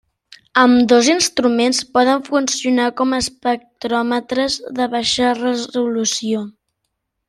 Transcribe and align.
Ambdós 0.61 1.09
instruments 1.15 1.81
poden 1.97 2.25
funcionar 2.31 2.89
com 3.03 3.15
espectròmetres 3.19 4.59
de 4.81 4.93
baixa 4.99 5.33
resolució. 5.45 6.47